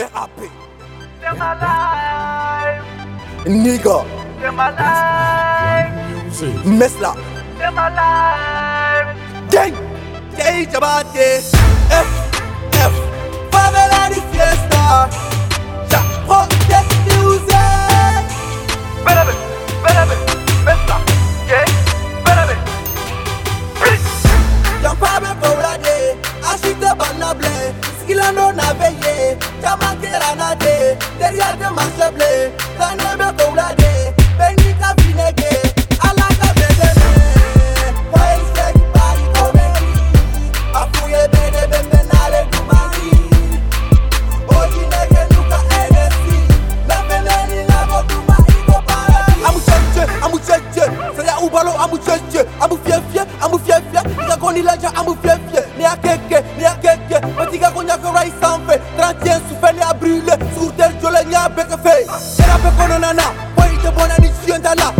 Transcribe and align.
RAP. 0.00 0.30
C'est 1.20 1.38
ma 1.38 1.54
life, 1.54 2.82
Nigga. 3.46 3.98
ma 4.56 4.70
life, 4.70 6.42
Mesla. 6.64 7.14
ma 7.74 7.90
life. 7.90 9.16
Gang. 9.50 9.74
Jay 10.38 10.66
Jabate. 10.72 11.42
F. 11.90 12.08
F. 12.72 12.94
Favela 13.52 14.08
di 14.08 14.20
fiesta. 14.32 15.08
Jah. 15.90 16.04
Protect 16.26 16.92
music. 17.06 18.24
Bébé, 19.04 19.34
bébé, 19.84 20.16
bébé, 20.64 20.74
yeah, 21.48 21.66
bébé. 22.24 22.56
Yampabe 24.82 25.28
Paulade, 25.42 25.96
Ashite 26.42 26.90
Banable, 26.96 27.52
Skilano 28.02 28.46
Naveye, 29.40 29.62
Jamakera 29.62 30.34
Nade, 30.36 30.98
derrière 31.18 31.56
de 31.56 31.64
Mancheble, 31.74 32.52
Tanebe 32.78 33.09
Paulade, 33.09 33.09
tel 61.30 61.36
jole 61.36 61.36
ni 61.36 61.36
a 61.36 61.48
beke 61.48 61.76
fe. 61.82 62.06
Era 62.42 62.58
pe 62.58 62.70
kono 62.76 62.98
nana, 62.98 63.22
Foi 63.56 63.76
te 63.82 63.90
bona 63.90 64.16
ni 64.18 64.30
chienda 64.44 64.74
la, 64.74 64.99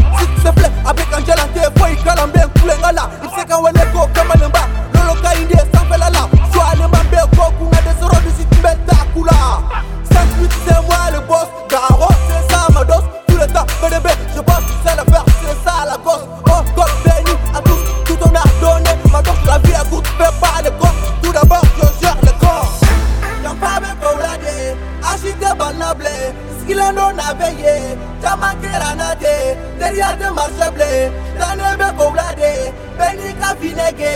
teriya 29.81 30.09
tɛ 30.20 30.28
marisa 30.36 30.69
bilen 30.77 31.11
tane 31.39 31.69
bɛ 31.81 31.89
kowula 31.98 32.28
de 32.41 32.50
bɛɛ 32.98 33.12
n'i 33.19 33.31
ka 33.41 33.48
finɛ 33.61 33.89
kɛ 33.98 34.11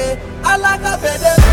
ala 0.53 0.73
ka 0.83 0.93
bɛn 1.03 1.17
dɛmɛ. 1.25 1.53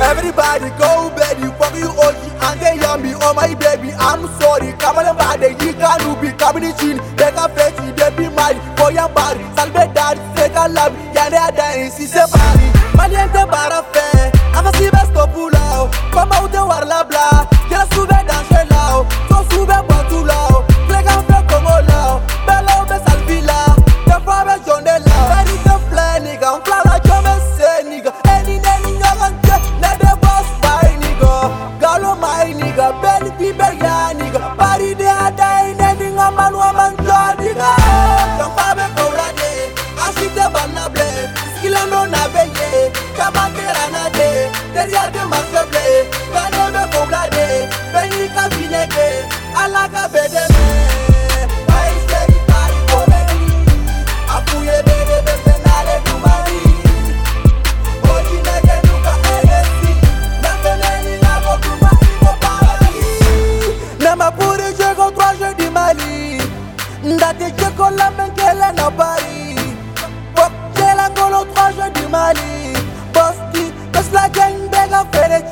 Everybody 0.00 0.70
go 0.78 1.10
baby, 1.16 1.46
fuck 1.58 1.74
you 1.74 1.90
OG 1.90 2.16
and 2.46 2.60
they 2.60 2.76
young 2.80 3.02
me, 3.02 3.12
oh 3.20 3.34
my 3.34 3.52
baby, 3.54 3.90
I'm 3.98 4.22
sorry. 4.40 4.72
Kamala 4.78 5.12
bad, 5.12 5.42
you 5.42 5.72
can't 5.74 6.20
be 6.22 6.30
coming 6.38 6.64
in, 6.64 6.96
they 7.16 7.30
can 7.34 7.50
fetch 7.54 7.78
you, 7.84 7.92
they 7.92 8.10
be 8.16 8.28
mine 8.34 8.58
for 8.76 8.90
your 8.92 9.08
body, 9.08 9.42
salve 9.56 9.92
daddy. 9.92 10.27
Seka 10.58 10.68
labi 10.74 10.98
Yane 11.14 11.38
ada 11.38 11.66
insi 11.78 12.06
se 12.06 12.18
bari 12.32 12.66
Maliente 12.96 13.46
bara 13.46 13.82
fe 13.94 14.32
Afa 14.58 14.70
si 14.78 14.90
besto 14.90 15.17
du 65.58 65.70
Mali 65.70 66.38
Ndate 67.04 67.50
jego 67.58 67.90
la 67.90 68.10
menkele 68.10 68.72
na 68.76 68.90
Paris 68.90 69.56
Bok 70.34 70.52
jela 70.76 71.08
ngolo 71.10 71.44
trois 71.54 71.70
jeux 71.72 71.90
du 71.94 72.08
Mali 72.08 72.74
Boski, 73.12 73.72
Tesla 73.92 74.28
gang 74.28 74.58
bega 74.70 75.04
fere 75.12 75.47